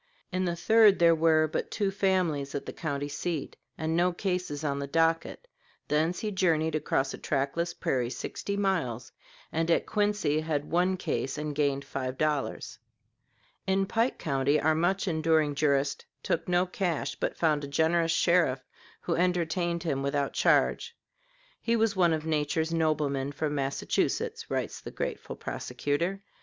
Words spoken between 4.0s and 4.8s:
cases on